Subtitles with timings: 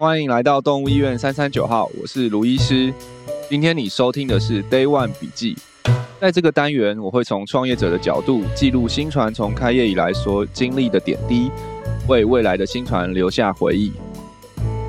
[0.00, 2.94] 欢迎来到动物医院三三九号，我是卢医师。
[3.50, 5.56] 今天你收听的是 Day One 笔记。
[6.20, 11.50] 在这个单元，我会从创业者的角度记录新传从开业以来所经历的点滴，
[12.06, 13.92] 为未来的新传留下回忆。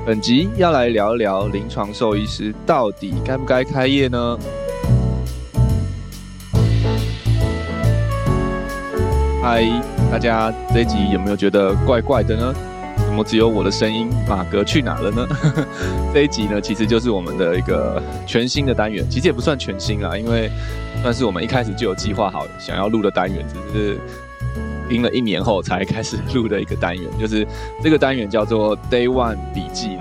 [0.06, 4.38] 本集要来聊聊临床兽医师到底该不该开业呢？
[9.42, 9.66] 嗨，
[10.08, 12.54] 大家这集有没有觉得怪怪的呢？
[13.10, 14.08] 怎么只有我的声音？
[14.28, 15.26] 马格去哪了呢？
[16.14, 20.48] 这一集呢，其实就是我们的一个全新的单元，其实也不算全新啦，因为
[21.02, 23.98] 算是我们一开始就有计划好想要录的单元，只是
[24.88, 27.44] 盯了一年后才开始录的一个单元， 就是
[27.82, 29.98] 这个单元叫做 Day One 笔记。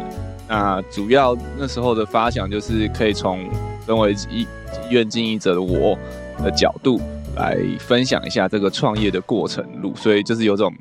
[0.47, 3.49] 那主要那时候的发想就是可以从
[3.87, 4.41] 身为医
[4.87, 5.97] 医院经营者的我
[6.43, 7.01] 的角度
[7.35, 10.71] 来分享一下这个创业的过程路，所以就是有种。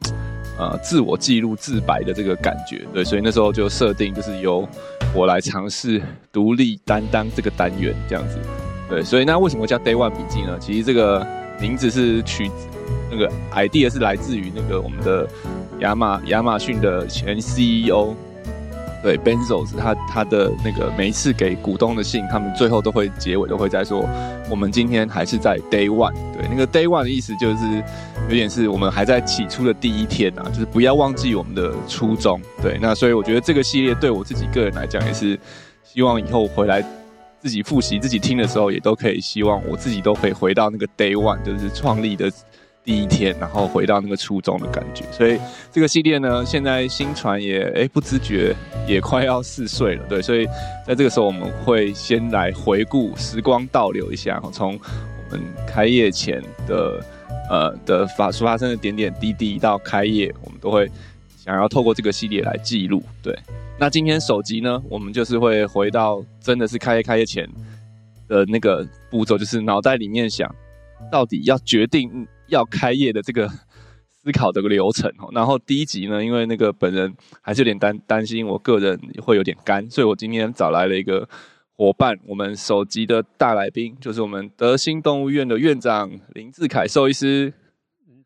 [0.58, 4.68] 呃，自我记录自白的这个感觉，对，所以那时候就设定就是由
[5.14, 8.38] 我来尝试独立担当这个单元这样子，
[8.88, 10.58] 对，所以那为什么叫 Day One 笔记呢？
[10.60, 11.24] 其实这个
[11.60, 12.50] 名字是取
[13.10, 15.28] 那个 idea 是来自于那个我们的
[15.78, 18.14] 亚马亚马逊的前 CEO。
[19.02, 24.08] 对，Benzos 他他的那个每一次给股东的信，他们最后都会结尾都会在说，
[24.50, 26.12] 我们今天还是在 Day One。
[26.32, 27.82] 对，那个 Day One 的意思就是
[28.28, 32.40] 有点是我们还在起初的第一天啊，就是不要忘记我们的初衷。
[32.60, 35.38] 对，那所以我觉得这个系列对我自己个人来讲，也是
[35.84, 36.84] 希望以后回来
[37.40, 42.28] 自己复习、自己听的时候，也都可以希望我自己都可以回到那个 Day One，就是创立的。
[42.88, 45.38] 第一天，然后回到那个初中的感觉，所以
[45.70, 50.46] 这个系列呢，现在新传也哎不自觉也快要四岁了，对，所以
[50.86, 57.04] 在这个时候我们会先来回顾时光倒流一下，从我们开业前的
[57.50, 60.90] 呃的发发生的点点滴滴到开业，我们都会
[61.36, 63.38] 想要透过这个系列来记录，对。
[63.78, 67.46] 那今天首集呢，我们就是会回到真的是开业开业前
[68.28, 70.50] 的那个步骤，就是脑袋里面想
[71.12, 72.26] 到底要决定。
[72.48, 73.48] 要开业的这个
[74.10, 81.28] 思考的流程哦，然后第一集呢，因为那个本人还是有点担担心，我个人会有点干，所以我今天找来了一个
[81.76, 87.54] 伙伴，我们首集的大来宾就是我们德兴动物医院的院长林志凯兽医师。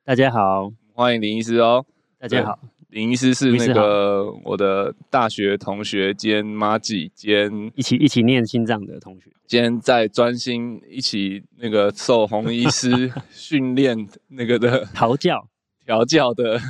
[0.04, 1.84] 大家好，欢迎林医师哦。
[2.18, 2.71] 大家好。
[2.92, 15.48] 林医师是那个我的大学同学兼妈吉兼一起一起念心脏的同学，兼在专心一起那个受洪医师 训练那个的调教
[15.86, 16.60] 调教的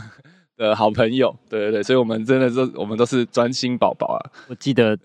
[0.57, 4.19] 的好朋友，对对对，所以我们真的是我们都是专心宝宝啊！
[4.49, 4.97] 我记得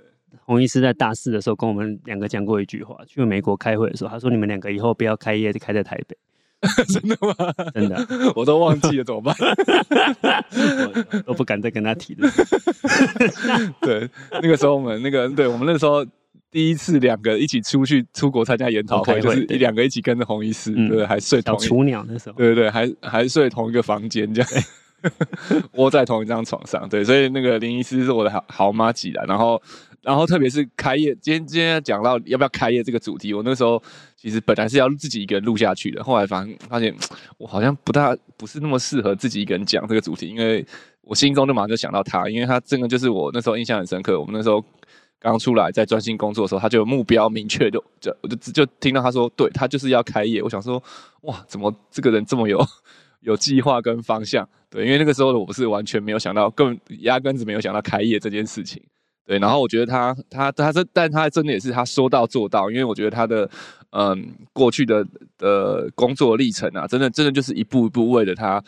[0.45, 6.15] 洪医师在大四的时候跟我们两个讲过一句话，去美国开会的时候，他说你们两个以后不要开业，就开在台北。
[6.89, 7.53] 真的吗？
[7.73, 9.35] 真的， 我都忘记了，怎么办？
[11.13, 12.27] 我都不敢再跟他提了。
[13.81, 14.09] 对，
[14.41, 16.03] 那个时候我们那个，对我们那个时候
[16.49, 21.59] 第一次两个一起出去出国参加研讨会，就是两个一起跟着红医师，对，对，还睡同一。
[21.59, 24.51] 小雏鸟那时候，对对对，还还睡同一个房间，这样
[25.73, 26.89] 窝在同一张床上。
[26.89, 29.61] 对，所以那个林医师是我的好好妈吉啦，然后。
[30.07, 33.81] 然后特别是开业，今天今天讲到要不要开业这个主题，我那时候
[34.15, 36.95] 其实本来是要自己一个人录下去的，后来发发现
[37.37, 40.65] 我好像不大不是那么适合自己一个人讲这个主题，因为
[41.01, 44.17] 我心中就马上就想到他，因为他真的就是我那时候印象很深刻。
[44.17, 44.63] 我们那时候
[45.19, 50.41] 刚出来在专心工作的时候，他就目标明确， 就就我就就听到他说，对他就是要开业。
[50.41, 50.81] 我想说，
[51.23, 52.65] 哇，怎么这个人这么有
[53.19, 54.47] 有计划跟方向？
[54.69, 58.81] 对，因为那个时候我不是完全没有想到，根本压根子没有想到开业这件事情。
[59.27, 63.47] 对，然后我觉得他他他这，但他真的也是他说到做到，因为我觉得他的
[63.89, 65.05] 嗯过去的
[65.37, 68.63] 的工作历程啊，真的真的就是一步一步为了他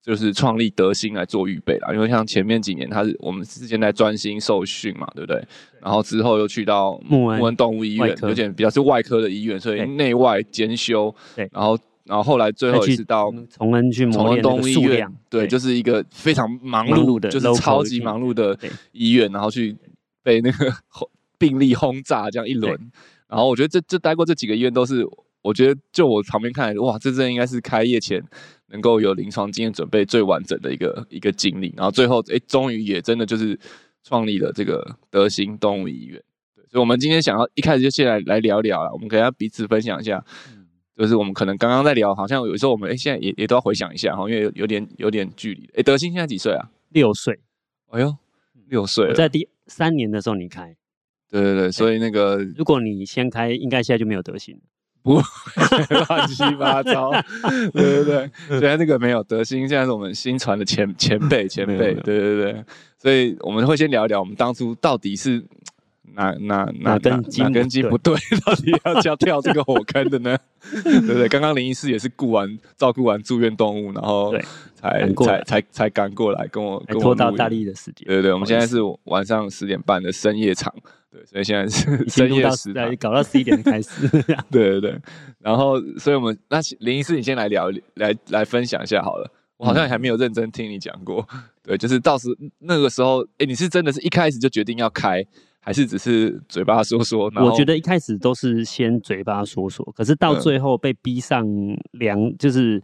[0.00, 1.92] 就是创立德心来做预备啦。
[1.92, 5.44] 因为像前面几年他是我们之前在专心受训嘛，对不对？
[5.82, 11.12] 然后之后又去到木恩动物医院，有点比较是外科的医院，所以内外兼修。
[11.34, 18.56] 对，然后然后后来最后一次到崇恩去崇恩动物医院，对，就是一个非常忙碌的，就是超级忙碌的
[18.92, 19.76] 医院，然后去。
[20.24, 20.74] 被那个
[21.38, 22.72] 病例轰炸这样一轮，
[23.28, 25.06] 然后我觉得这这待过这几个医院都是，
[25.42, 28.22] 我觉得就我旁边看来，哇，这真应该是开业前
[28.68, 33.58] 能够有临床经验准备最完整的一个一个经历，然后最后哎，终于也真的就是
[34.02, 36.22] 创立了这个德兴动物医院。
[36.56, 40.24] 对，所以我们今天想要一开始就先来来聊聊了，我们可以要彼此分享一下，
[40.96, 45.68] 就是我们可能刚刚在聊，好像有时候我们哎现在也也都要回想一下哈，因为有有点有点距离。
[45.74, 46.70] 哎，德兴现在几岁啊？
[46.90, 47.38] 六岁。
[47.90, 48.16] 哎呦，
[48.68, 49.46] 六岁在第。
[49.66, 50.76] 三年的时候你开，
[51.30, 54.60] 对对对，所以那个如果你先开，应该现在就没有德行了。
[55.02, 55.22] 不会
[56.08, 57.10] 乱七八糟，
[57.74, 62.64] 对对对，所以 那个没有德兴，现在是我们新传的前前辈前辈， 对对对，
[62.98, 65.44] 所以我们会先聊一聊我们当初到底是
[66.14, 68.14] 哪哪哪根哪根筋不对，
[68.44, 70.38] 到底要叫跳这个火坑的呢？
[70.84, 71.28] 对不对？
[71.28, 74.34] 刚刚林医师也是顾完照顾完住院动物，然后
[74.76, 80.72] 才才才才赶过来跟我跟我拖到大力的时间，对对对，我们现在是晚上十点半的深夜场。
[81.10, 84.08] 对，所以现在是深夜时段，搞到十一点开始。
[84.50, 84.98] 对对对，
[85.38, 89.30] 然后，所以我们那林医师，你先来聊，来来分享一下好了。
[89.56, 91.24] 我好像还没有认真听你讲过。
[91.62, 92.28] 对，就是到时
[92.58, 95.24] 那个时候，哎，你是真的是一开始就决定要开，
[95.64, 97.32] 还是只是嘴巴说说？
[97.36, 101.44] 我觉得一开始都是先嘴巴说说，可是到最后被逼上
[101.92, 102.80] 梁，就是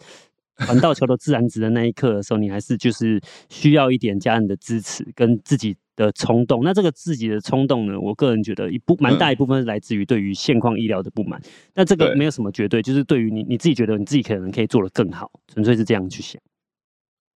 [0.57, 5.77] 传到球的自然直的那一刻的时候，你还是就是需要一点家人的支持跟自己。
[5.97, 8.01] 的冲动，那这个自己的冲动呢？
[8.01, 11.39] 我个人觉得一部蛮大一部分是来自于对于现况医疗的不满，
[11.75, 16.41] 但这个没有什么绝对，就是对于你你自己觉得你自己可能可以做得更好，纯粹是这样去想。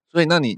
[0.09, 0.57] 所以，那你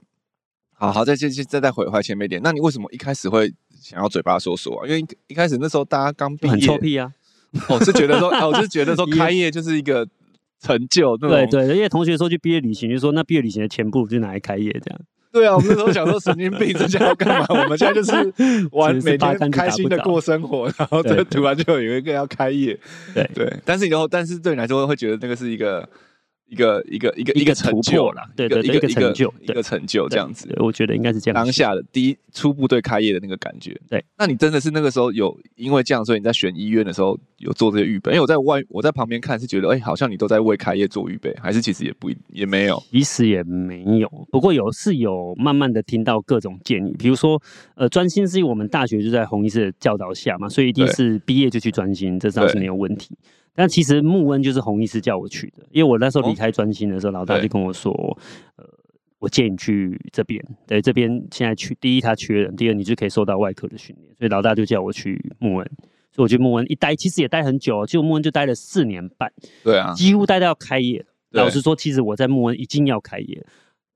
[0.78, 3.50] 好好再再再再回回前面一点，那你为什么一开始会
[3.82, 4.86] 想要嘴巴说说啊？
[4.86, 7.10] 因为一开始那时候大家刚毕业，很臭屁啊！
[7.70, 10.06] 我是觉得说， 我是觉得说开业就是一个
[10.62, 15.00] 成就，对对，因为同学说去毕业旅行，就说那毕业旅行的钱不如就拿来开业这样。
[15.32, 17.46] 对啊，我们那时候想说神经病，这家要干嘛？
[17.50, 18.12] 我们现在就是
[18.74, 22.78] 玩，每天开心的过生活，然后这突然就有一个要开业，
[23.14, 23.54] 对对。
[23.64, 25.88] 但是以后，但是对你来说会觉得那个是一个。
[26.48, 30.48] 一个一个一个一个成就啦，对对，一个成就，一个成就这样子。
[30.60, 31.36] 我觉得应该是这样。
[31.36, 34.04] 当下的第一初步对开业的那个感觉，对。
[34.18, 38.12] 那你真的是那个时候有因为这样，所以你在选医院的时候有做这些预备？
[38.12, 42.82] 因为我在外，我在旁边看是觉得，哎，好像你都在为开业做预备，还是其实也不也没有？
[42.92, 44.10] 其实也没有。
[44.32, 47.42] 不过有是有慢慢的听到各种建议，比如说，
[47.76, 53.18] 呃，专心是因为我们大学就在洪医师的教导下嘛，所以一定是毕业就去专心，这倒是没有问题。
[53.56, 57.92] 但其实穆恩就是洪医师叫我去的，因为我那时候离开专心的时候，老大就跟我说，
[58.58, 58.66] 呃，
[59.20, 65.72] 我建议你去这边，对，这边现在去，第一他缺人，第二你就可以受到外科的训练，所以老大就叫我去穆恩，
[66.12, 69.32] 所以我去穆恩一待，其实也待很久，就穆恩就待了四年半，
[69.64, 71.06] 对啊，几乎待到要开业。
[71.32, 73.46] 老实说，其实我在穆恩已经要开业，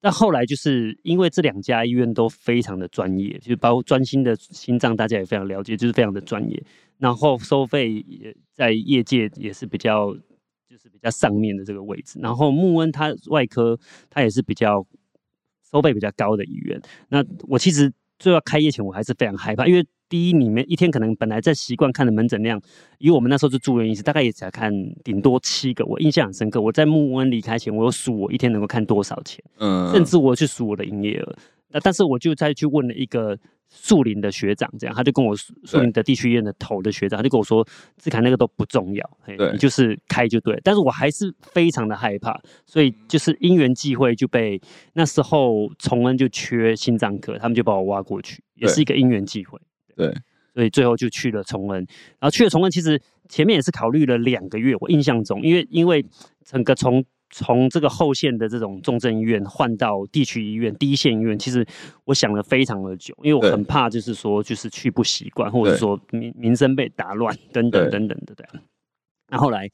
[0.01, 6.61] 但后来就是因为这两家医院都非常的专业，就是包括专心的心脏，大家也非常了解，就是非常的专业。
[6.99, 10.13] 然后收费也在业界也是比较，
[10.69, 12.19] 就是比较上面的这个位置。
[12.21, 13.79] 然后穆恩他外科
[14.09, 14.85] 他也是比较
[15.71, 16.79] 收费比较高的医院。
[17.07, 22.59] 那我其实最要开业前我还是非常害怕，因为第一你们一天可能本来在习惯看的门诊量，
[22.97, 24.73] 因为我们那时候是住院医师，大概也才看
[25.03, 25.85] 顶多七个。
[25.85, 31.35] 我印象很深刻，我在穆恩离开前，我有数我一天能够看多少钱，嗯，甚至我去数我的营业额。
[31.71, 33.37] 那但是我就再去问了一个。
[33.71, 37.63] 树林的学长，这样他就跟我树林的地区医院的头的学长，他就跟我说，
[37.97, 40.59] 志凯那个都不重要，嘿，你就是开就对。
[40.63, 44.59] 但是我还是非常的害怕，所以就是因缘际会就被
[44.93, 49.59] 那时候崇恩就缺心脏科，他们就把我挖过去，也是一个因缘际会。
[49.95, 50.11] 对，
[50.55, 51.77] 所以最后就去了崇恩，
[52.17, 56.03] 然后去了崇恩，其实前面也是考虑了两个月，我印象中，因为因为
[56.43, 61.65] 整个从从这个后线的这种重症医院换到地区医院、第一线医院，其实
[62.05, 68.63] 我想了非常的久，因为我很怕，就是说，就是去不习惯，或者说名名声被打乱等等等等的这样。
[69.29, 69.69] 那后来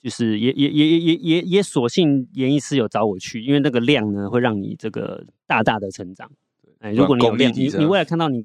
[0.00, 6.30] 就是也也也也也也索性严医师有找我去，因为那个量呢会让你这个大大的成长。
[6.78, 8.44] 哎，如果你有量，你你未来看到你。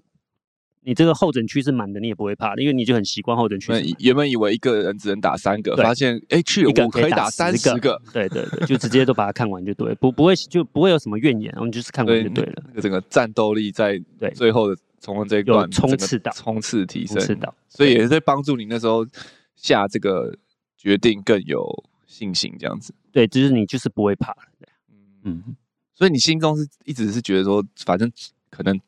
[0.87, 3.73] 你这个候诊区是满的，你也不会怕的，因为你就很习惯候诊区。
[3.99, 8.01] 原本以为一个人只能打三个，发现哎，去一个可以打三十个。
[8.13, 12.63] 对对对，就直接都把它看完就对，不不会就不会有什么怨言，我们就是看完就对了。
[12.69, 19.05] 那个整个战斗力在对最后的从这一段冲刺到冲刺提升，所以也是在帮助你那时候
[19.57, 20.33] 下这个
[20.77, 21.67] 决定更有
[22.05, 22.93] 信心这样子。
[23.11, 24.33] 对，就是你就是不会怕。
[25.23, 25.43] 嗯，
[25.93, 28.09] 所以你心中是一直是觉得说，反正
[28.49, 28.79] 可能。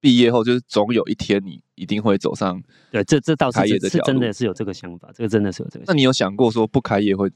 [0.00, 5.84] 毕业后就是总有一天你一定会走上对，这这倒是是真的是有这个想法，这个真的是有这个。
[5.86, 7.30] 那你有想过说不开业会？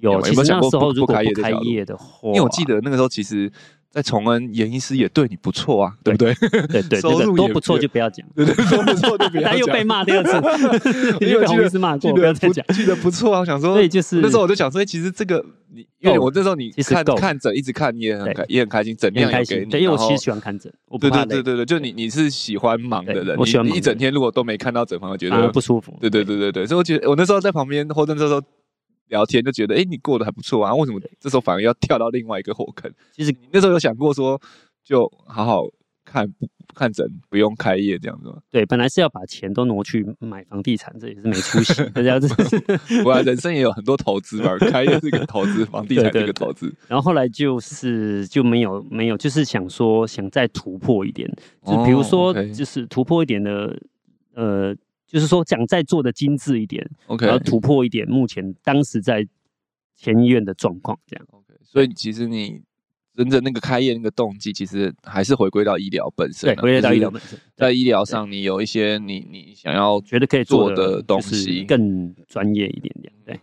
[0.00, 3.50] 有，其实那时候有没有想过如果不开业的话，因为我记得那个时候其实。
[3.96, 6.34] 在崇恩严医师也对你不错啊，对不对？
[6.68, 9.52] 对对， 收入多不错就不要讲，对对，多不错就不要讲。
[9.52, 12.62] 他又被骂第二次， 又被洪医师骂过，不要再讲。
[12.74, 19.78] 记得不错啊，想说，对，就是那时候我就想说，其实这个你，因为我那时候你看看诊一直看，你也很也很开心，诊量也给你。
[19.78, 25.96] 因为我其实喜欢看诊，对对对对对，就你你是喜欢忙的人，我喜欢你一整天如果都没看到诊房，我觉得不舒服。
[26.02, 28.42] 对对对对对，所以我觉得我那时候在旁边或者那时候。
[29.08, 32.90] 聊天就觉得，哎、欸，你过得还不错啊，为什么这时候反而要跳到另外一个火坑？
[33.12, 34.40] 其实你那时候有想过说，
[34.84, 35.62] 就好好
[36.04, 38.36] 看不看诊不用开业这样子吗？
[38.50, 41.74] 对，本来是要把钱都挪去买房地产，这也是没出息。
[41.94, 42.28] 这样子，
[43.02, 46.72] 不然人生也有很多投资嘛， 开业是一个投资，房地产是一个投资。
[46.86, 51.28] 然后后来就是就没有没有，就是想说想再突破一点，
[51.64, 53.76] 就比如说就是突破一点的，
[54.34, 54.74] 呃，
[55.06, 59.26] 就是说想再做的精致一点，OK，然后突破一点目前当时在
[59.96, 61.26] 前医院的状况这样。
[61.30, 62.62] OK，所以其实你。
[63.16, 66.54] 真正那个开业那个动机，其实还是回归到医疗本身。
[66.54, 67.40] 对，回归到医疗本身。
[67.56, 73.10] 在医疗上，你有一些你你想要觉得可以做的东西，更专业一点点。
[73.24, 73.40] 对，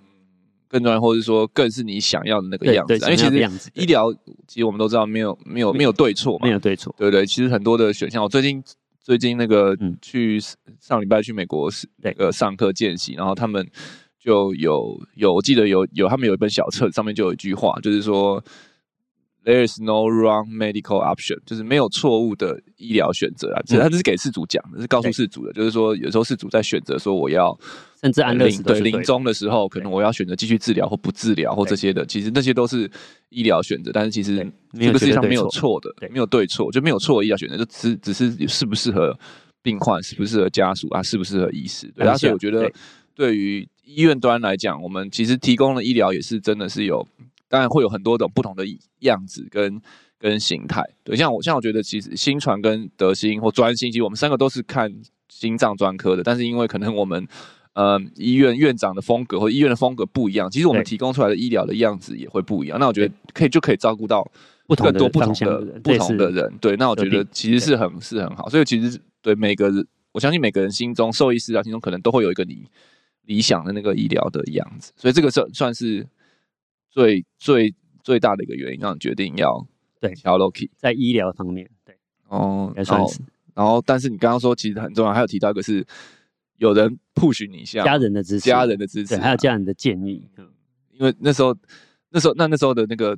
[0.67, 2.93] 更专业，或者说更是你想要的那个样子。
[3.00, 4.13] 因为其实医疗，
[4.48, 6.93] 其实我们都知道，没有没有没有对错嘛，没有对错。
[6.96, 8.22] 对对，其实很多的选项。
[8.22, 8.63] 我最近
[9.03, 10.39] 最近那个去
[10.79, 13.69] 上礼拜去美国那个上课见习，然后他们
[14.17, 18.43] 就有有，我记得有有他们有一本小册子，上面就有一句话，就是说。
[19.45, 23.62] There is no wrong medical option，就是没有错误的医疗选择啊。
[23.65, 27.53] 其实他这是给事主讲的，是告诉事主的，就是说有时候事主在选择说我要
[28.01, 32.89] 甚至安乐死对临终的时候，可能我要选择继续治疗或不治疗或这些的，其实那些都是
[33.31, 33.91] 医疗选择。
[33.91, 34.38] 但是其实
[34.79, 39.13] 这个世界上没有错的，没有对错，就没有错的医疗选择，就只只是适不适合
[39.62, 41.91] 病患，适不适合家属啊，适不适合医师。
[41.93, 42.71] 对，所以我觉得
[43.13, 47.05] 对于医院端来讲，我们其实提供的医疗也是真的是有。
[47.53, 48.65] 当然会有很多种不同的
[49.01, 49.79] 样子跟
[50.17, 54.91] 跟形态，对，像我像我觉得其实新传跟德心或专心，其实我们三个都是看
[55.29, 57.27] 心脏专科的，但是因为可能我们
[57.74, 62.79] 呃医院院长的风格或医院的风格不一样，其实我们提供出来的医疗的样子也会不一样。
[62.79, 64.27] 那我觉得可以就可以照顾到
[64.75, 68.50] 更多不同的不同的人，对，那我觉得其实是很是很好。
[68.50, 72.65] 所以其实对每个人，我相信每个人心中兽医师啊心中可能都会有一个你
[73.27, 76.07] 理想的那个医疗的样子，所以这个算算是。
[76.93, 77.73] 最最
[78.03, 79.65] 最大的一个原因，让你决定要
[80.00, 81.97] 对调 Loki 在医疗方面，对
[82.27, 83.19] 哦，也算是。
[83.55, 85.83] 然后，但是你刚刚说其实很重要，还有提到一个是
[86.57, 90.29] 有人 push 你一下，家人的支持，家人的支持，还有家人的建议。
[90.38, 90.51] 嗯，
[90.91, 91.57] 因为那时候
[92.09, 93.17] 那时候那那时候的那个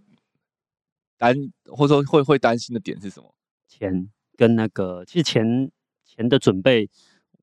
[1.18, 3.36] 担或者说会会担心的点是什么？
[3.68, 5.70] 钱跟那个其实钱
[6.06, 6.90] 钱的准备，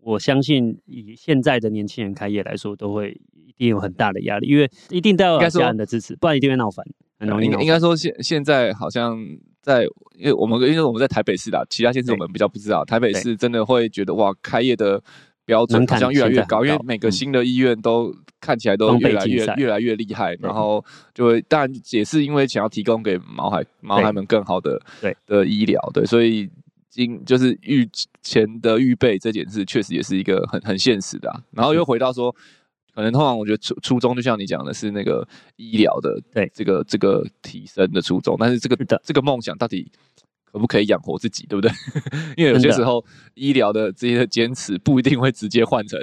[0.02, 3.18] 我相信以现在的年轻人开业来说，都会。
[3.44, 6.84] 一定有很大的压力，因为一定都要有家人的支持，不然一定会闹翻，
[7.20, 7.46] 很容易。
[7.46, 9.16] 应该说现现在好像
[9.60, 9.84] 在，
[10.16, 12.82] 因为我们因为我们在台北市的，其他县市我们比较不知道。
[12.84, 15.00] 台北市真的会觉得哇，开业的
[15.44, 20.82] 标准好像越来越高，因为每个新的医院都看起来都越来越越来越厉害，然后
[21.14, 26.48] 就会当然也是因为想要提供给毛孩毛孩们更好的对的医疗，对，所以
[26.92, 27.88] 今就是预
[28.22, 32.32] 前的预备这件事确实也是一个很很现实的，啊然后又回到说。
[32.94, 39.90] 可能通常我觉得初初衷就像你讲的是那个医疗的对这个这个提升的初衷，但是这个的这个梦想到底
[40.44, 41.72] 可不可以养活自己，对不对？
[42.36, 45.98] 因为有些时候医疗的这些坚持不一定会直接换成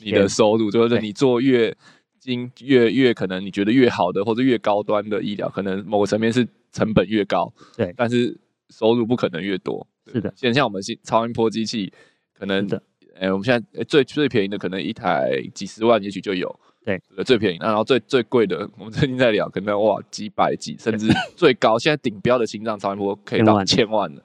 [0.00, 1.74] 你的收入，就是你做越
[2.20, 9.86] 精越越可能你觉得越好的或者越高端的医疗，可能某个层面是成本越高，对，但是收入不可能越多。
[10.12, 11.92] 是的，现在像我们超音波机器
[12.32, 12.68] 可能。
[13.16, 16.52] 哎、欸，我们现在最最便宜的可能一台几十万，也许就有。
[16.84, 21.06] 对，最便宜，然后最最贵的，我们最近在聊，可能哇几百几，甚至
[21.36, 24.22] 最高，现在顶标的心脏超音波可以到千万了。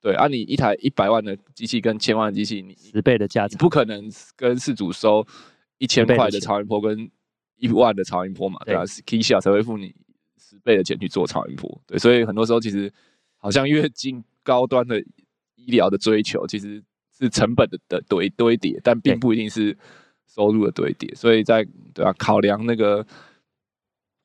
[0.00, 5.22] 对，啊，你一台一百万的机器跟千万的机器，你十倍的价值，不可能跟事主收
[5.76, 7.10] 一千块的超音波跟
[7.58, 8.58] 一万的超音波嘛？
[8.64, 9.94] 对啊，Kisha 才会付你
[10.38, 11.78] 十倍的钱去做超音波。
[11.86, 12.90] 对，所以很多时候其实
[13.36, 15.00] 好像越进高端的
[15.56, 16.82] 医疗的追求，其实。
[17.22, 19.76] 是成本的的堆堆叠，但并不一定是
[20.26, 22.14] 收入的堆叠，所以在对吧、啊？
[22.14, 23.06] 考量那个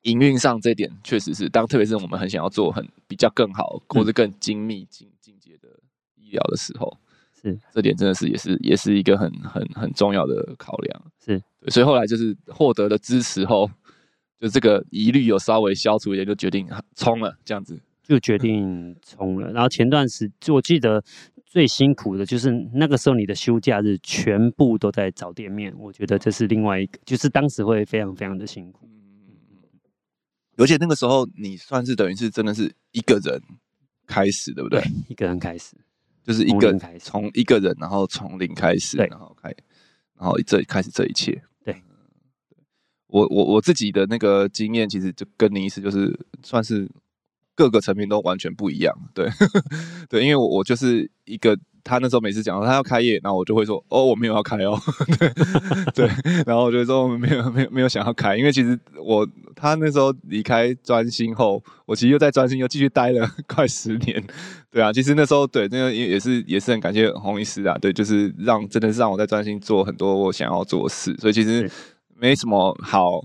[0.04, 5.68] 营运上这点，确实是当特别是我们很想要做很比较更好或者更精密进进阶的
[6.14, 6.96] 医疗的时候，
[7.38, 11.02] 是这点真的是也是也是一个很很很重要的考量。
[11.22, 13.70] 是，所以后来就是获得了支持后，
[14.40, 19.50] 就这个疑虑有稍微消除一点，就决定冲了这样子，就决定冲了。
[19.52, 21.02] 然后前段时就我记得。
[21.48, 25.72] 最辛苦的就是那个时候，你的休假日全部都在找店面。
[25.78, 28.86] 我觉得这是另外一个，就是当时会非常非常的辛苦。
[30.58, 33.40] 而且那个时候你算是等于是真的是一个人
[34.06, 34.82] 开始，对不对？
[34.82, 35.76] 对，一个人开始，
[36.24, 39.48] 就是一个从一个人，然后从零开始，然后开，
[40.18, 41.42] 然后这开始这一切。
[41.64, 41.80] 对，
[43.06, 46.86] 我我我自己的那个经验，其实就跟你意思就是算是。
[47.56, 49.28] 各个层面都完全不一样，对，
[50.08, 54.78] 对，因为我我就是一个他那时候每次讲他要开业，然后我就会说哦，我没有要开哦，
[55.18, 55.32] 对
[55.94, 56.10] 对，
[56.46, 64.22] 然后我就说没有没有没有想要开，因为其实我他那时候离开专心后，我其实又在专心又继续待了 快十年，
[64.70, 71.70] 对啊，其实那时候对那个也也是也是很感谢洪医师啊，对，就是让真的是让我在专心做很多我想要做的事，所以其实
[72.14, 73.22] 没什么好。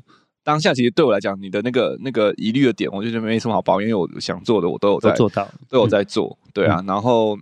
[0.51, 6.84] 当下其实对我来讲，你的那个那个疑虑的点，我就觉得没什么好抱怨，因为我想做的我都有在都做到，都有在做，嗯、对啊。
[6.86, 7.38] 然后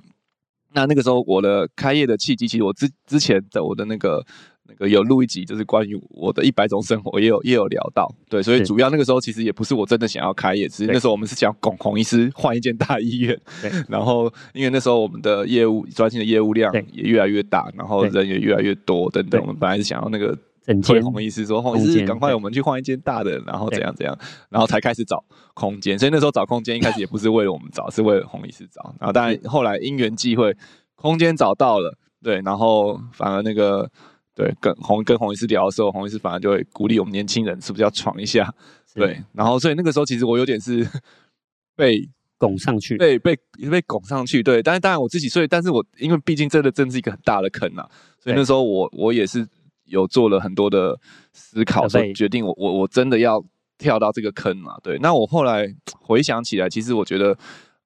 [0.76, 4.24] 那那个时候我的开业的契机，其实我之之前的我的那个
[4.68, 8.44] 那个有录一集，就是关于我的一百种生活，也有也有聊到，对。
[8.44, 13.36] 所以主要那个时候其实也不是我真的想要开业，只是那时候我们是想拱红医师换一间大医院，
[13.90, 20.38] 然后因为那时候我们的业务专心的业务量也越来越大，然后人也越来越多等等，我们本来是想要那个。
[20.82, 24.16] 推洪医师说：“洪医师，赶快我们去换一间大的，然后怎样怎样，
[24.50, 25.24] 然后才开始找
[25.56, 25.98] 空间。
[25.98, 28.94] 所以那时候找空间一开始也不是为了我们找，是为了洪医师找。
[29.00, 30.56] 然后当然后来因缘际会，
[30.96, 33.90] 空间找到了，对，然后反而那个
[34.36, 38.54] 对跟洪跟洪医师聊的时候，洪医师反而就会鼓励我们年轻人是不是要闯一下，
[38.94, 39.24] 对。
[39.34, 40.88] 然后所以那个时候其实我有点是
[41.76, 42.08] 被
[42.38, 43.36] 拱上去，被被
[43.72, 44.62] 被拱上去，对。
[44.62, 47.84] 但是当然我自己，所以但是我因为毕竟真的真是一个很大的坑呐，
[48.22, 49.48] 所以那时候我我也是。”
[49.90, 50.98] 有做了很多的
[51.34, 53.44] 思考，所以决定我我我真的要
[53.78, 54.78] 跳到这个坑嘛？
[54.84, 55.68] 对，那我后来
[56.00, 57.38] 回想起来，其实我觉得，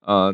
[0.01, 0.33] 呃，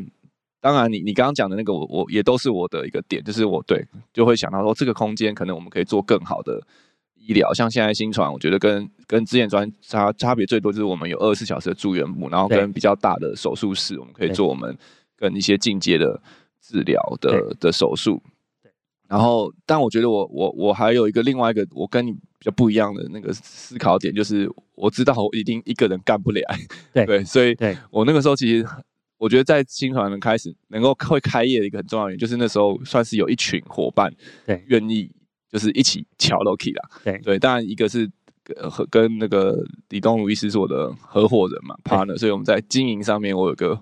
[0.61, 6.61] 当然你你刚刚讲的那个，我我也都是我的一个点，就是我对就会想到说，这个空间可能我们可以做更好的
[7.15, 14.77] 医疗，像现在新传，我觉得跟跟之前专差差别最多就是我们有二十四小时的住院部，然后跟比较大的手术室，我们可以做我们
[15.17, 16.21] 跟一些进阶的
[16.61, 18.21] 治疗的的手术。
[19.09, 26.41] 然后，但我觉得我我我还有一个另外一个我跟你比较不一样的那个思考点，就是我知道我一定一个人干不了，
[26.93, 27.57] 对对，所以
[27.89, 28.63] 我那个时候其实
[29.17, 34.13] 我觉得在新传人开始能够会开业的一个很重要的原因，就是那时候算是有一群伙伴
[34.45, 34.63] 对。
[34.67, 35.09] 愿意
[35.51, 37.17] 就是一起敲 Loki 啦，对。
[37.23, 38.07] 对，当然一个是
[38.69, 43.81] 和跟那个李东儒医师是我的合伙人嘛 partner，所以我们在经营上面我有个。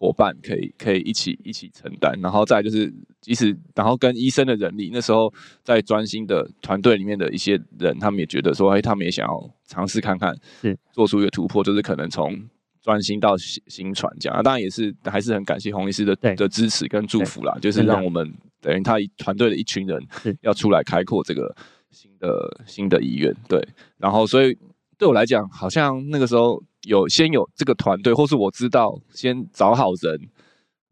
[0.00, 5.32] 伙伴可以可以一起一起承担，然后再就是即使然后跟医生的人力，那时候
[5.64, 12.32] 在专心的团队里面的一些人，他们也觉得说，哎，他们也想要尝试看看，是做出一个突破，就是可能从
[12.80, 14.38] 专心到心传这样。
[14.38, 20.00] 啊，当然也是还是很感谢洪医师的的支持跟祝福啦，就是让我们等于他团队的一群人
[20.42, 21.52] 要出来开阔这个
[21.90, 23.60] 新的新的医院，对，
[23.96, 24.56] 然后所以
[24.96, 26.62] 对我来讲，好像那个时候。
[26.82, 30.28] 有先有这个团队，或是我知道先找好人，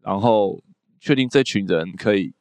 [0.01, 0.61] 然后
[0.99, 2.33] 确定这群人可以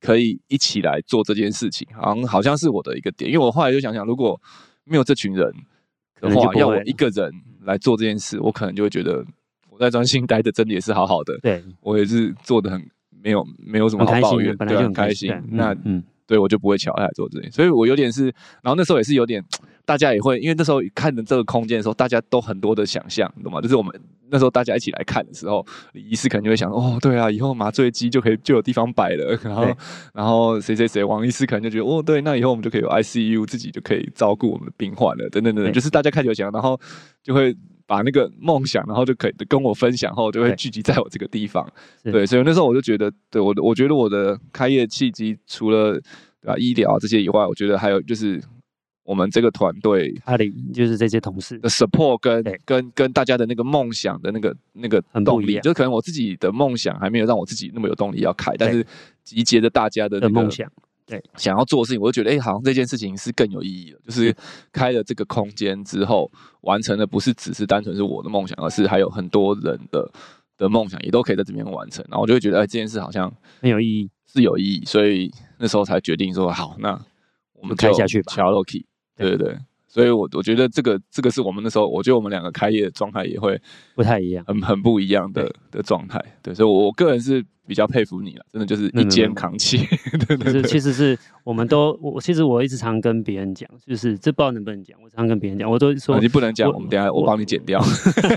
[0.00, 3.30] 可以一起来做这件事情，好像好像是我的一个点。
[3.30, 4.38] 因为我后来就想想，如果
[4.84, 5.50] 没有这群人
[6.20, 7.32] 的话，要我一个人
[7.62, 9.24] 来做这件事，我可能就会觉得
[9.70, 11.38] 我在专心待着，真的也是好好的。
[11.40, 15.32] 对，我也是做的很没有没有什么好抱怨，对，很开心。
[15.48, 18.24] 那嗯，对我就不会巧来做这件事，所以我有点是，
[18.62, 19.42] 然后那时候也是有点。
[19.90, 23.60] 大家也会，因为那时候看着这个空间的时候，大家都很多的想象，懂吗？
[23.60, 23.92] 就是我们
[24.30, 29.36] 那时候大家一起来看的时候，李医师可能就会想，哦，对啊，以后麻醉机就可以就有地方摆了。
[29.42, 29.76] 然后，
[30.14, 35.72] 然后谁谁谁，王医师可能就觉得，哦，对，那以后我们就可以有 ICU，自己就可以照顾我们的病患了，等等等等。
[35.72, 36.80] 就是大家开始有想，然后
[37.24, 37.52] 就会
[37.84, 41.68] 把那个梦想，然后就可以跟我分享后，就会聚集在我这个地方。
[42.04, 45.94] 对，所以那时候我就觉得，对我，我觉得我的开业契机，除了
[46.40, 48.40] 对吧医疗这些以外，我觉得还有就是。
[49.02, 58.86] 我们这个团队，阿里就是这些同事的 support 跟跟跟大家的那个梦想的那个那个动力，就可能我自己的梦想还没有让我自己那么有动力要开，但是
[59.24, 60.70] 集结着大家的那个梦想，
[61.06, 64.34] 对，想要做的事情，我就觉得，哎，好像这件事情是更有意义的，就是
[64.70, 70.08] 开了这个空间之后，完成的不是只是单纯是我的梦想，而是还有很多人的
[70.56, 77.00] 的梦想也都可以在这边完成，然后我就会觉得，哎，这件事好像很有意义，是有意义，所以那时候才决定说，好，那
[77.54, 78.84] 我们开下去吧，乔 Loki。
[79.20, 79.36] 对。
[79.36, 83.60] 对对，所以我我觉得这个这个是我们那时候，我觉得我们两个开业的状态也会
[83.94, 86.22] 不太一样，很很不一样的的状态。
[86.42, 89.78] 对，所以我我个人是比较佩服你了，真的就是一肩扛起。
[90.26, 91.16] 对对对，其实是。
[91.42, 94.96] 我们都我其实我一直常跟别人讲，就是这不知道能不能讲。
[95.02, 97.82] 我常跟别人讲，我都说你不能讲，我们等下我帮你剪掉。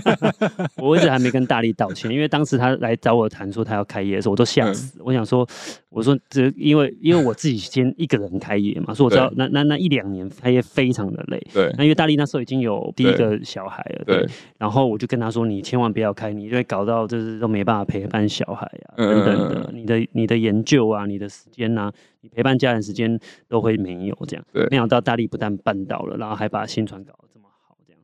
[0.82, 4.98] 我，一直还没跟大力道歉，因为当时他来找我谈说他要开业的时候，我都吓死。
[4.98, 5.46] 嗯、我想说，
[5.90, 11.46] 我说这因为因为我自己先一个人开业嘛，所以我知道那那那一两年开业非常的累。
[11.52, 14.22] 对，那因为大力那时候已经有第一个小孩了，对。
[14.22, 21.92] 对然后我就跟他说，你千万不要开，你就会搞到就是都没办法陪伴小孩啊，等等的，你的你的研究啊，你的时间啊。
[22.20, 28.00] 你陪伴家人时间都会没有这样，对，没想到大力不但办到了，然后还把新传搞得这么好，这样，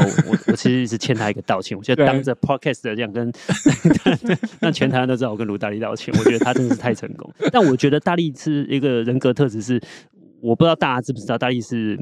[0.00, 3.30] 哦，我我其实是欠他一个道歉，我现在当着 podcast 的这样跟
[4.58, 6.14] 让全台湾都知道我跟卢大力道歉。
[6.16, 9.78] 我觉得他真的是太成功，但我觉得大力是一个人格特质是，
[10.40, 11.94] 我不知道大家知不知道，大力是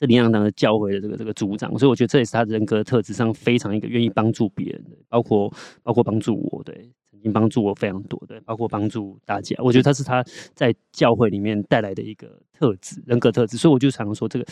[0.00, 5.52] 这灵粮堂的教会的这个这个组长，所以我觉得这也是他人格特质上非常一个愿意帮助别人的，包括
[5.84, 6.90] 包括帮助我，对，
[7.20, 14.46] 曾经帮助我非常多，的，包括帮助大家，我觉得他是他在教会里面带来的一个特质，人格特质，所以我就常说这个。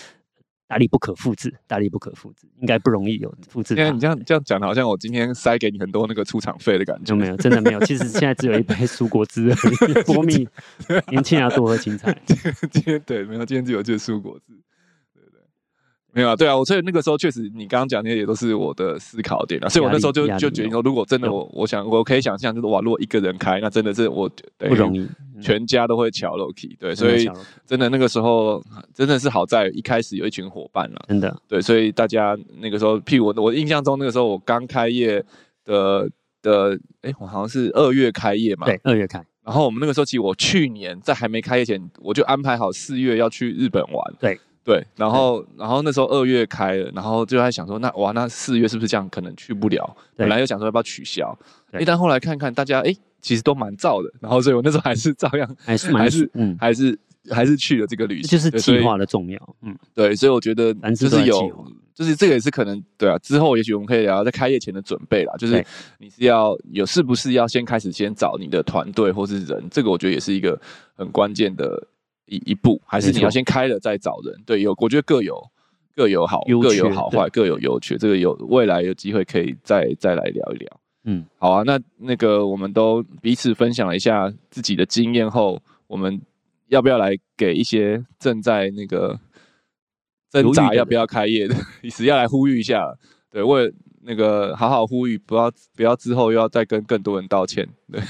[0.71, 3.75] 大力不可复制，大力不可复制，应该不容易有复制。
[3.75, 7.15] 因为你这样这样讲的，好像我今天塞给你很多那个出场费的感觉。
[7.15, 7.81] 没有，真的没有。
[7.87, 9.55] 其实现在只有一杯蔬果汁而
[9.89, 10.47] 已， 蜂蜜。
[11.09, 12.15] 年轻人要多喝青菜。
[12.71, 14.53] 今天对，没有，今天只有这蔬果汁。
[16.19, 25.07] 没有啊，对啊，我所以那个时候确实，你刚刚讲那些也都是我的思考点啊，所以我那时候就就决定说，如果真的我我想我可以想象，就是哇，如果一个人开，那真的是我不容易，
[25.41, 27.31] 全家都会翘楼梯，对，所以
[27.65, 28.61] 真的那个时候
[28.93, 35.25] 真的是好在一开始有一群伙伴了，真的，对，所以大家那个时候，譬如我我印象中那个时候我刚开业
[35.65, 36.11] 的
[36.43, 44.41] 的，哎，我好像是二月开业嘛，对，二月开，然后我们那个时候其实我去年在还没开业前，我就安排好四月要去日本玩，对。
[44.69, 49.97] 对，然后然后那时候二月开了，然后就在想说，那哇，那四月是不是这样可能去不了？
[50.15, 51.35] 本来又想说要不要取消，
[51.81, 56.99] 一，但后来看看大家，哎，其实都蛮燥的，然后所以我那时候还是照样， 还是还是嗯，还是
[57.31, 65.65] 还是去了这个旅行，就是计划的重要，嗯，对，所以我觉得就是有，就是这个也是可能对啊，之后也许我们可以聊在开业前的准备啦，就是
[65.99, 70.61] 你是要有是不是要先开始先找你的团队或是人，这个我觉得也是一个
[70.95, 71.89] 很关键的。
[72.29, 74.35] 一一步，还是你要先开了再找人？
[74.47, 75.43] 对，有，我觉得各有
[75.97, 77.97] 各有好，各有好坏，各有优缺。
[77.97, 80.81] 这个有未来有机会可以再再来聊一聊。
[81.05, 86.21] 嗯，好啊，那那个我们都彼此分享了一下自己的经验后，我们
[86.69, 89.19] 要不要来给一些正在那个
[90.31, 92.95] 挣扎要不要开业的， 意思要来呼吁一下？
[93.31, 97.67] 对，为那个好好呼吁，不要不要之后又要再跟更多人道歉。
[97.91, 98.01] 对，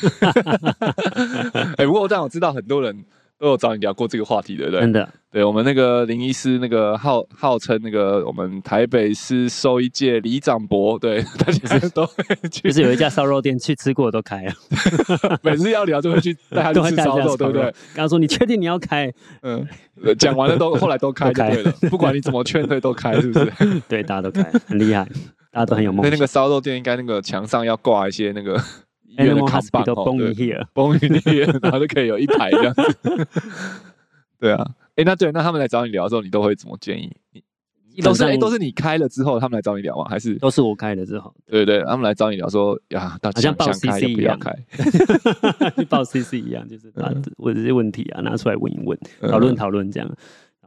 [1.78, 3.04] 哎，不过但我知道很多人。
[3.38, 4.81] 都有找你聊过这个话题，对不对？
[4.81, 12.14] 真的，对我们那个林医师，那个号号称那个我们台北市兽医界李长博，对，他其实都会
[12.51, 14.53] 去，就是有一家烧肉店去吃过都开了，
[15.42, 17.62] 每次要聊就会去带他去吃烧肉，对不对？
[17.62, 19.12] 刚刚说你确定你要开？
[19.42, 19.64] 嗯，
[20.18, 23.53] 讲完了都后来都开就对了，不管你怎么劝退都开，是不是？
[23.88, 25.05] 对，大家都开，很厉害，
[25.53, 26.05] 大家都很有梦想。
[26.05, 28.61] 所以那个烧肉店应该那个墙上要挂一些那个。
[29.09, 33.27] 医院的扛棒哦，绷于医院，然后就可以有一排这样子。
[34.38, 34.64] 对啊，
[34.97, 37.11] 哎，那对，那他们来找你聊的时候，你都会怎么建议？
[38.01, 40.05] 都是哎，都是你开了之后，他们来找你聊吗？
[40.09, 41.35] 还是都是我开了之后？
[41.47, 44.55] 对对，他们来找你聊说呀，大家像报 CC 一样开，
[45.90, 48.97] 报 CC 一样，就是把问这些问题啊拿出来问一问，
[49.29, 50.09] 讨论讨论这样。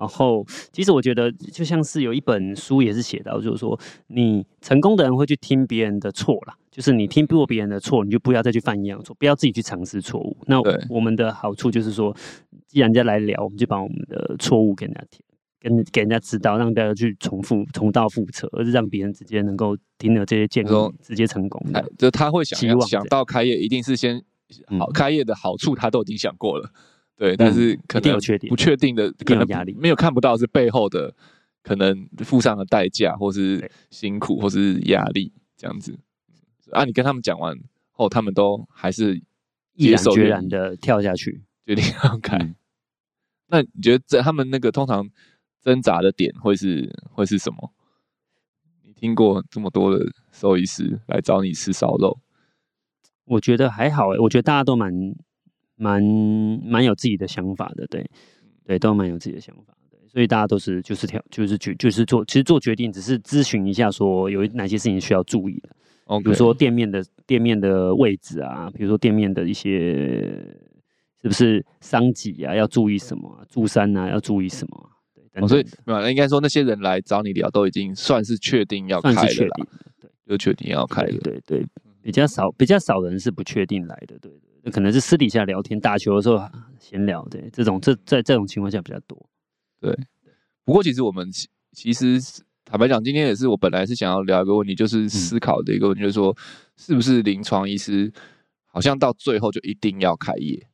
[0.02, 10.36] 然后，其实我觉得就像是有一本书也是写到，就是说你成功的人会去听别人的错啦，就是你听不过别人的错，你就不要再去犯一样错，不要自己去尝试错误。
[10.48, 10.60] 那
[10.90, 12.16] 我们的好处就是说，
[12.66, 15.22] 既然人家来聊，我们就把我们的错误给人家听，
[15.60, 21.64] 跟给人家知道，让大家去重复、重蹈覆辙，而是让别人直接能够听了这些建议，直接成功。
[21.96, 24.20] 就他会想要想到开业，一定是先
[24.80, 26.72] 好开业的好处，他都已经想过了。
[27.22, 28.16] 对，但是可能
[28.50, 31.14] 不确定的，可能压力没有看不到是背后的
[31.62, 35.96] 可能付上的代价，或是辛苦，或是压力这样子。
[36.72, 37.56] 啊，你跟他们讲完
[37.92, 39.22] 后，他们都还是
[39.76, 42.56] 毅然决然的跳下去，决定要开。
[43.50, 45.08] 那你觉得在他们那个通常
[45.62, 47.72] 挣扎的点会是会是什么？
[48.84, 52.20] 你听过这么多的兽医师来找你吃烧肉，
[53.26, 55.14] 我觉得还好哎，我觉得大家都蛮。
[55.82, 56.00] 蛮
[56.63, 58.08] 蛮有自己的想法的，对，
[58.63, 65.70] 对，都蛮有自己的想法，对，所以大家都是就是挑就是决就是做，其实做决定只是咨询一下，说有哪些事情需要注意的
[66.06, 66.24] ，Okay.
[66.24, 70.22] 比如说店面的店面的位置啊，比如说店面的一些
[71.24, 74.94] 是不是商级啊，要注意什么啊，住山啊要注意什么啊，
[75.34, 79.65] 对，所以没有，应该说那些人来找你聊，都已经算是确定要开了，确定
[80.00, 81.65] 对，就确定要开了，对对，对，
[82.04, 84.32] 比较少比较少人是不确定来的，对。
[84.71, 86.39] 可能是私底下聊天、打球的时候
[86.80, 89.30] 闲聊，对，这种这在这种情况下比较多。
[89.80, 89.97] 对，
[90.63, 91.28] 不过其实我们
[91.71, 92.19] 其实
[92.63, 96.38] 坦白讲，今天也是我本来是想要聊一个问题，就是思考的一个问题，就是说，
[96.78, 98.13] 是不是临床医师
[98.67, 100.67] 好像到最后就一定要开业？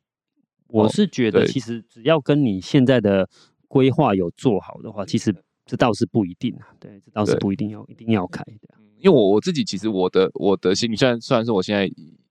[0.66, 3.26] 我是觉得，其实只要跟你现在的
[3.68, 6.68] 规划有做好的话，其实这倒是不一定啊。
[6.78, 8.74] 对，这倒是不一定要一定要开的。
[8.98, 11.90] 因为我我自己其实我的我的心里，虽然虽然说我现在。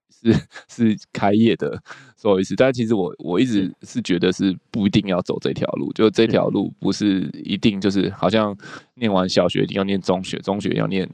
[0.09, 0.33] 是
[0.67, 1.81] 是开业的
[2.17, 8.57] 兽医师，但其实我我一直是觉得是不一定要走这条路，就这条路不是一定就是好像
[8.95, 11.07] 念完小学一定要念中学，中学要念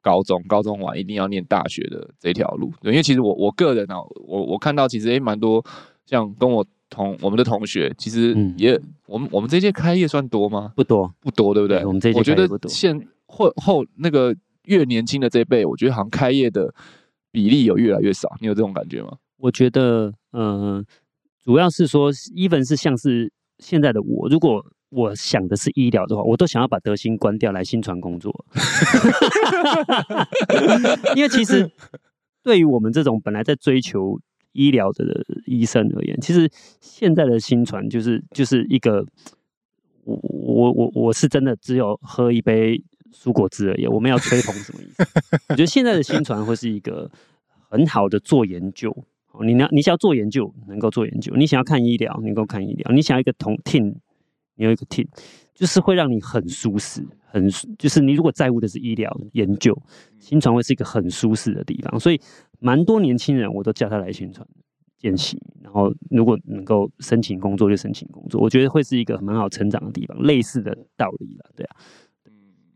[0.00, 2.72] 高中，高中完一定要念大学的这条路。
[2.80, 5.64] 对，因为其实我我个人啊，我我看到其实也蛮多
[6.06, 10.72] 像跟我同我们的同学，其实也、嗯、我们我们这届开业算多吗？
[10.74, 11.78] 不多，不多，对不对？
[11.78, 16.74] 对我们这届我觉得现后后那个越年轻的这一辈，我觉得好像开业的。
[17.36, 19.18] 比例有越来越少，你有这种感觉吗？
[19.36, 20.82] 我觉得，嗯、
[21.44, 28.46] 主要是说，even 是像是现在的我，如果我想的是医疗的话，我都想要把德兴关掉来新传工作。
[31.14, 31.70] 因为其实
[32.42, 34.18] 对于我们这种本来在追求
[34.52, 35.04] 医疗的
[35.44, 39.04] 医生而言，其实现在的新传就是就是一个，
[40.04, 42.82] 我我我我是真的只有喝一杯。
[43.12, 45.04] 蔬果汁而已，我们要吹捧什么意思？
[45.48, 47.10] 我觉得现在的新传会是一个
[47.68, 48.96] 很好的做研究。
[49.44, 49.68] 你呢？
[49.70, 53.94] 你想要做研究，能够做研究；你想要看医疗，能够看医疗；你想要一个同 team，
[54.54, 55.06] 你有一个 team，
[55.54, 57.46] 就是会让你很舒适，很
[57.78, 59.76] 就是你如果在乎的是医疗研究，
[60.18, 62.00] 新传会是一个很舒适的地方。
[62.00, 62.18] 所以，
[62.60, 64.48] 蛮多年轻人我都叫他来新传
[64.96, 70.18] 见习，然后如果能够申请工作就申请工作，我觉得会是一个蛮好成长的地方。
[70.22, 71.76] 类似的道理了，对啊。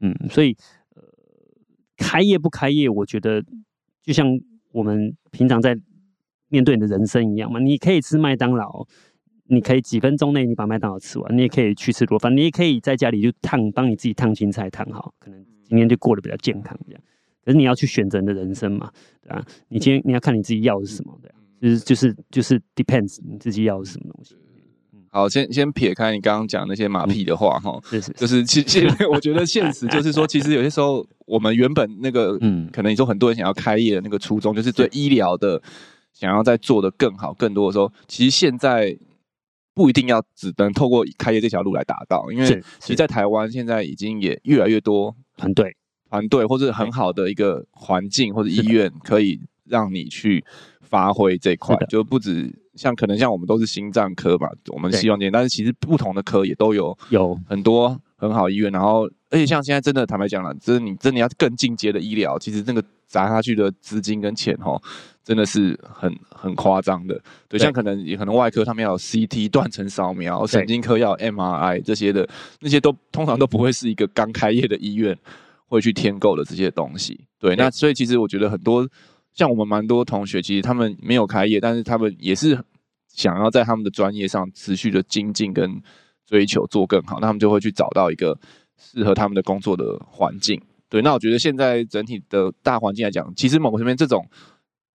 [0.00, 0.56] 嗯，所以，
[0.94, 1.02] 呃，
[1.96, 3.42] 开业不开业，我觉得
[4.02, 4.26] 就像
[4.72, 5.76] 我们平常在
[6.48, 7.60] 面对你的人生一样嘛。
[7.60, 8.86] 你可以吃麦当劳，
[9.44, 17.02] 你可以几分钟内你把麦当劳吃完，你也可以去吃螺饭，你也可以在家里就烫，帮你自己烫青菜烫好，可能今天就过得比较健康这样。
[17.44, 18.90] 可是你要去选择你的人生嘛，
[19.22, 19.44] 对吧？
[19.68, 24.34] 你今天你要看你自己要的是什么，对啊，就是就是就是 depends 你自己要的是什么东西。
[25.12, 28.44] 好，先先撇开你刚刚讲那些马屁的话哈，是是，就是。
[28.44, 35.60] 其实我觉得现实就是说，其实有些时候我们原本那个，嗯，可能你说很多人想要开业的那个初衷，就是对医疗的
[36.12, 38.96] 想要再做的更好、更多的时候，其实现在
[39.74, 42.46] 不一定要只能透过开业这条路来达到，因为
[42.78, 45.74] 其实，在台湾现在已经也越来越多团队、
[46.08, 50.44] 团队或者很好的一个环境或者医院，可以让你去
[50.90, 52.52] 发挥这块，就不止。
[52.76, 64.80] 像可能像我们都是心脏科嘛，我们希望这样，但是其实不同的科也都有有很多很好医院，然后而且像现在真的坦白讲了，就是你真的要更进阶的医疗，其实那个砸下去的资金跟钱哦，
[65.22, 67.20] 真的是很很夸张的。
[67.48, 72.26] 对，像可能也可能外科他们要有 CT 断层扫描，神经科要 MRI 这些的，
[72.60, 75.14] 那些都通常都不会是一个刚开业的医院
[75.66, 77.26] 会去添购的这些东西。
[77.38, 78.88] 对，那所以其实我觉得很多。
[79.32, 82.58] 像我们蛮多同学，其实他们没有开业，但是他们也是
[83.08, 85.80] 想要在他们的专业上持续的精进跟
[86.26, 88.38] 追求做更好，那他们就会去找到一个
[88.76, 90.60] 适合他们的工作的环境。
[90.88, 94.26] 对，那我觉得现在整体的大环境来讲，其实某个层面这种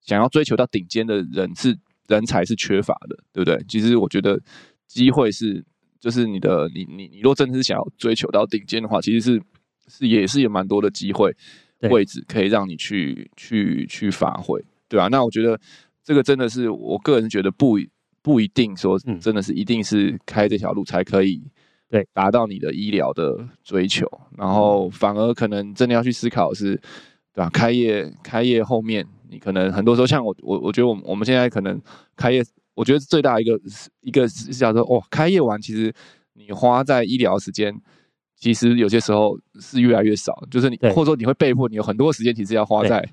[0.02, 3.64] 想要追求到顶尖的人是人才是缺乏的，对不对？
[3.68, 4.40] 其实我觉得
[4.88, 5.64] 机会是，
[6.00, 9.42] 就是你的你你你若真的是想要追求到顶尖的话，其实是
[9.88, 11.36] 是也是有蛮多的机会。
[11.90, 15.08] 位置可以让你去去去发挥，对吧、啊？
[15.10, 15.60] 那我觉得
[16.04, 17.78] 这个真的是我个人觉得不
[18.22, 21.42] 不一定说真的是一定是开这条路才可以
[21.90, 26.76] 对达到你的医疗的追求，然后反而可能真的要去思考是，
[27.34, 27.50] 对吧、啊？
[27.50, 31.82] 开业开业后面你可能很多时候像我我我觉得我们我们现在可能
[32.16, 32.44] 开业，
[32.74, 33.60] 我觉得最大一个
[34.02, 35.94] 一个是叫做哦，开业完其实
[36.34, 37.82] 你花在医疗时间。
[38.38, 43.08] 其实有些时候是越来越少，就是你或者说你会被迫，你有很多时间其实要花在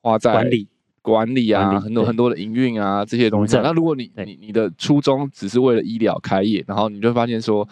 [0.00, 0.68] 花在管理
[1.02, 3.56] 管理啊，很多很多的营运啊这些东西。
[3.56, 7.68] 那如果你你你的初衷只是为了医疗开业，然后你就会发现说，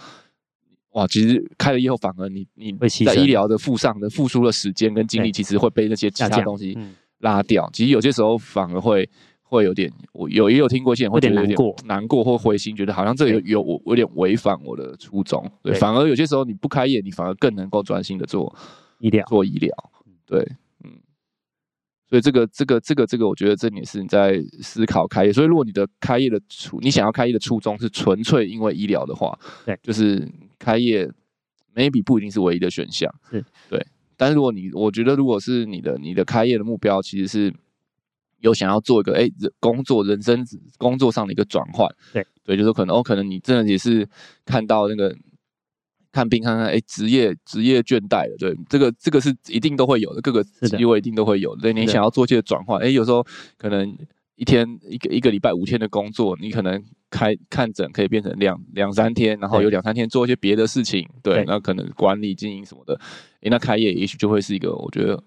[0.93, 2.73] 哇，其实开了以后反而你你
[3.05, 6.77] 在医疗的付上的付出的时间跟精力，其实会被那些其他东西
[7.19, 7.71] 拉掉。
[7.73, 9.09] 其实有些时候反而会。
[9.53, 15.47] 会有点，我有也有听过一些人会觉得有点难过，或灰心，觉得好像这有有我有点违反我的初衷。
[15.63, 18.55] 对，反而有些时候你不开业，你反而更能够专心的做
[18.99, 19.71] 医疗，做医疗。
[20.25, 20.41] 对，
[20.83, 20.91] 嗯，
[22.09, 25.33] 所以这个这个这个这个，我觉得这也是你在思考开业。
[25.33, 30.27] 所以如果你的开业的初，你想要开业的初衷是纯粹因为医疗的话，对，就是
[30.59, 31.07] 开业
[31.75, 33.15] maybe 不一定是唯一的选项。
[33.31, 33.87] 是，对。
[34.17, 37.55] 但是如果你，我觉得如果是你的你的开业的目标其实是。
[38.43, 39.29] 有想要做一个哎，
[39.59, 40.45] 工作人生
[40.77, 44.07] 工作上的一个转换，对对，就是可能哦，可能你真的也是
[44.45, 45.17] 看到那个
[46.11, 50.43] 看病看看哎，职业职业倦怠了，对，这个这个是一定都会有的，各个
[50.77, 51.63] 机会一定都会有的。
[51.63, 53.25] 对，你想要做一些转换，哎，有时候
[53.57, 53.97] 可能
[54.35, 63.01] 一天一个一个礼拜五天的工作，你可能开看诊可以变成两两三天，然后有两三天做一些别的事情，对，那可能管理经营什么的，
[63.43, 65.23] 哎，那开业也许就会是一个我觉得。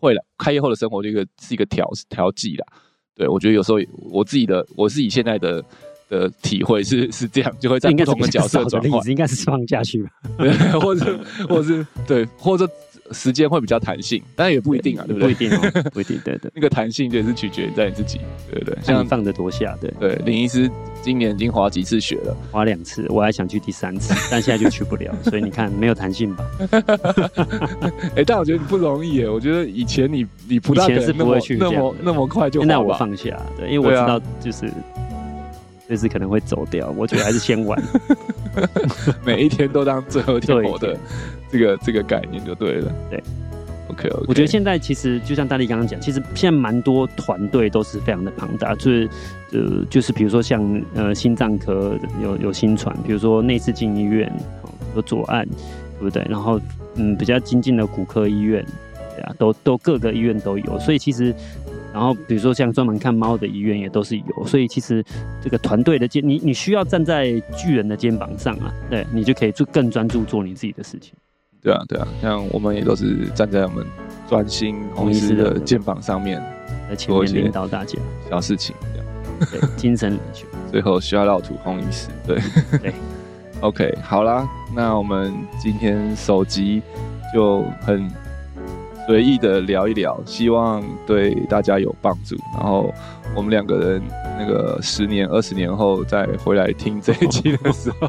[0.00, 2.66] 会了，开业后的生活这个是一个调调剂啦，
[3.14, 3.78] 对，我觉得有时候
[4.10, 5.62] 我自己的，我自己现在的
[6.08, 12.68] 的体会是是这样，就会在不同的角色转换，应该是放下去吧， 对，或者或者是对，或者。
[13.12, 15.34] 时间会比较弹性，但也不一定啊，对，对不对？
[15.34, 16.20] 不一定哦， 不一定。
[16.24, 18.20] 对对，那个弹性就是取决于在你自己，
[18.50, 18.76] 对不对？
[18.82, 20.14] 像你放得多下，对对。
[20.24, 20.70] 林医师
[21.02, 22.36] 今年已经滑几次雪了？
[22.50, 25.14] 滑两次，我还想去第三次， 但现在就去不了。
[25.24, 26.44] 所以你看，没有弹性吧？
[28.14, 29.28] 哎、欸，但我觉得你不容易耶。
[29.28, 32.60] 我觉得以前你你不大可能是不会去那么那么快就。
[32.60, 34.70] 现在我放下，对，因为我知道就是
[35.88, 37.82] 这次可能会走掉，我觉得还是先玩。
[39.24, 40.96] 每一天都当最后一天活的。
[41.50, 43.22] 这个这个概念就对了，对
[43.88, 44.24] ，OK OK。
[44.28, 49.08] 我觉得现在其实就像大力刚刚讲，其实现在蛮多团队都是非常的庞大，就是
[49.52, 54.32] 呃，就是比如说像呃心脏科有有心传，比如说内视镜医院
[54.94, 55.44] 有左岸，
[55.98, 56.24] 对不对？
[56.30, 56.60] 然后
[56.94, 58.64] 嗯，比较精进的骨科医院，
[59.16, 61.34] 对啊，都都各个医院都有，所以其实
[61.92, 65.04] 然后比如说像专门看猫的医院也都是有，所以其实
[65.42, 71.12] 这个团队的肩，你你需要站在巨人的肩膀上啊，对，你就可以做更专注做你自己的事情。
[71.62, 73.84] 对啊，对啊，像我们也都是站在我们
[74.28, 76.42] 专心红医师的肩膀上面，
[76.88, 79.06] 在前面领导大家小事情这样，
[79.60, 82.38] 对，精神领袖， 最后需要绕土红医师，对
[82.80, 82.94] 对，
[83.60, 86.82] OK，好啦，那我们今天首集
[87.34, 88.10] 就很
[89.10, 92.94] 随意的聊一聊，希望对大家有帮助，然后
[93.34, 94.02] 我们两个人。
[94.42, 98.08] 那个十年、二十年后再回来听这一期的时候，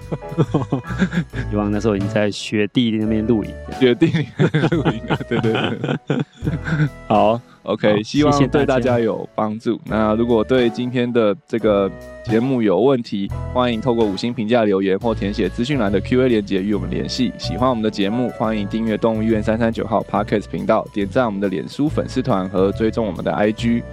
[1.51, 4.25] 希望那时候已经在雪地那边露营，雪地里
[4.71, 6.17] 露营，对对对，
[7.09, 9.79] 好，OK，希望对大家有帮助。
[9.85, 11.89] 那如果对今天的这个
[12.23, 17.31] 节目有问题，欢迎透过五星评价留言或填写资讯栏的 Q&A 链接与我们联系。
[17.37, 23.83] 喜欢我们的节目，欢迎订阅动物医院三三九号 Podcast 频道，点赞我们的脸书粉丝团和追踪我们的 IG。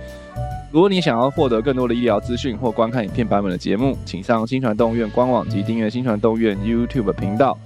[0.71, 7.57] 如果你想要获得更多的医疗资讯或观看影片版本的节目，请上新传动物院官网及订阅新传动物院 YouTube 频道。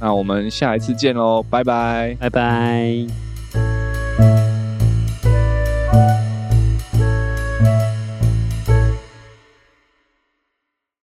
[0.00, 3.23] 那我们下一次见喽，拜拜，拜拜。